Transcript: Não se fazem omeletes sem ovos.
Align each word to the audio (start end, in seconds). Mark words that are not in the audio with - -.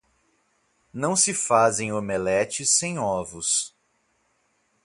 Não 0.91 1.15
se 1.15 1.31
fazem 1.31 1.93
omeletes 1.93 2.71
sem 2.71 2.97
ovos. 2.97 3.75